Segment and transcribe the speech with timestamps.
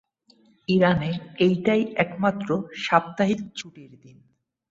[0.67, 1.09] ইরানে,
[1.45, 2.49] এটাই একমাত্র
[2.83, 4.17] সাপ্তাহিক ছুটির দিন।